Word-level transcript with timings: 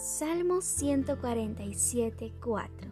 Salmos 0.00 0.64
147, 0.64 2.32
4. 2.42 2.88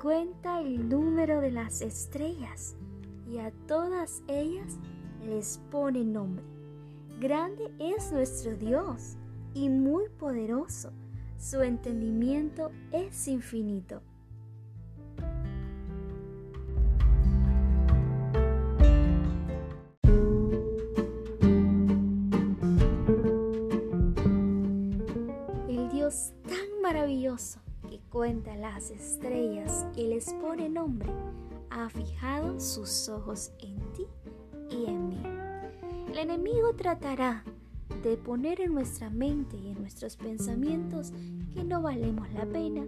Cuenta 0.00 0.60
el 0.60 0.88
número 0.88 1.40
de 1.40 1.50
las 1.50 1.82
estrellas 1.82 2.76
y 3.28 3.38
a 3.38 3.50
todas 3.66 4.22
ellas 4.28 4.78
les 5.26 5.58
pone 5.72 6.04
nombre. 6.04 6.44
Grande 7.18 7.72
es 7.80 8.12
nuestro 8.12 8.54
Dios 8.54 9.16
y 9.52 9.68
muy 9.68 10.04
poderoso. 10.10 10.92
Su 11.38 11.60
entendimiento 11.60 12.70
es 12.92 13.26
infinito. 13.26 14.00
Maravilloso 26.88 27.60
que 27.90 28.00
cuenta 28.08 28.56
las 28.56 28.90
estrellas 28.90 29.86
y 29.94 30.06
les 30.06 30.32
pone 30.32 30.70
nombre, 30.70 31.12
ha 31.68 31.90
fijado 31.90 32.58
sus 32.58 33.10
ojos 33.10 33.52
en 33.58 33.76
ti 33.92 34.06
y 34.70 34.86
en 34.86 35.08
mí. 35.10 35.22
El 36.10 36.16
enemigo 36.16 36.72
tratará 36.76 37.44
de 38.02 38.16
poner 38.16 38.62
en 38.62 38.72
nuestra 38.72 39.10
mente 39.10 39.58
y 39.58 39.72
en 39.72 39.80
nuestros 39.82 40.16
pensamientos 40.16 41.12
que 41.52 41.62
no 41.62 41.82
valemos 41.82 42.32
la 42.32 42.46
pena, 42.46 42.86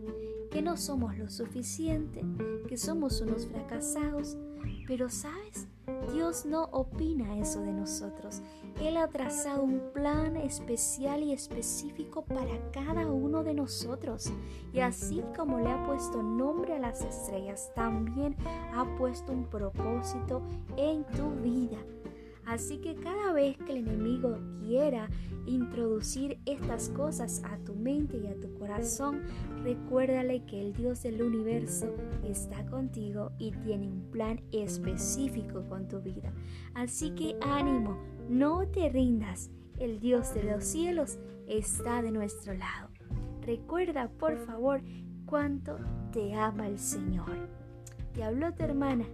que 0.50 0.62
no 0.62 0.78
somos 0.78 1.18
lo 1.18 1.28
suficiente, 1.28 2.24
que 2.68 2.78
somos 2.78 3.20
unos 3.20 3.46
fracasados. 3.48 4.38
Pero 4.86 5.10
sabes, 5.10 5.68
Dios 6.12 6.46
no 6.46 6.64
opina 6.72 7.38
eso 7.38 7.60
de 7.60 7.72
nosotros. 7.72 8.42
Él 8.80 8.96
ha 8.96 9.08
trazado 9.08 9.62
un 9.62 9.92
plan 9.92 10.36
especial 10.36 11.22
y 11.22 11.32
específico 11.32 12.22
para 12.22 12.70
cada 12.72 13.06
uno 13.06 13.44
de 13.44 13.54
nosotros. 13.54 14.32
Y 14.72 14.80
así 14.80 15.22
como 15.36 15.60
le 15.60 15.70
ha 15.70 15.82
puesto 15.84 16.22
nombre 16.22 16.74
a 16.74 16.78
las 16.78 17.02
estrellas, 17.02 17.70
también 17.74 18.36
ha 18.74 18.84
puesto 18.96 19.32
un 19.32 19.44
propósito 19.44 20.42
en 20.76 21.04
tu 21.04 21.30
vida. 21.42 21.78
Así 22.50 22.78
que 22.78 22.96
cada 22.96 23.32
vez 23.32 23.56
que 23.58 23.70
el 23.70 23.86
enemigo 23.86 24.36
quiera 24.58 25.08
introducir 25.46 26.40
estas 26.46 26.88
cosas 26.88 27.44
a 27.44 27.56
tu 27.58 27.76
mente 27.76 28.18
y 28.18 28.26
a 28.26 28.40
tu 28.40 28.52
corazón, 28.54 29.22
recuérdale 29.62 30.44
que 30.46 30.60
el 30.60 30.72
Dios 30.72 31.04
del 31.04 31.22
universo 31.22 31.94
está 32.24 32.66
contigo 32.66 33.30
y 33.38 33.52
tiene 33.52 33.86
un 33.86 34.10
plan 34.10 34.42
específico 34.50 35.64
con 35.68 35.86
tu 35.86 36.00
vida. 36.00 36.32
Así 36.74 37.12
que 37.12 37.36
ánimo, 37.40 37.96
no 38.28 38.66
te 38.66 38.88
rindas. 38.88 39.52
El 39.78 40.00
Dios 40.00 40.34
de 40.34 40.42
los 40.42 40.64
cielos 40.64 41.20
está 41.46 42.02
de 42.02 42.10
nuestro 42.10 42.52
lado. 42.54 42.88
Recuerda, 43.42 44.10
por 44.10 44.36
favor, 44.44 44.82
cuánto 45.24 45.76
te 46.10 46.34
ama 46.34 46.66
el 46.66 46.80
Señor. 46.80 47.48
Te 48.12 48.24
habló 48.24 48.52
tu 48.52 48.64
hermana 48.64 49.04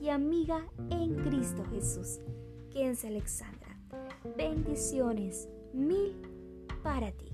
y 0.00 0.08
amiga 0.08 0.64
en 0.88 1.14
Cristo 1.16 1.62
Jesús. 1.70 2.20
Alexandra. 2.84 3.74
Bendiciones 4.36 5.48
mil 5.72 6.14
para 6.82 7.10
ti. 7.10 7.32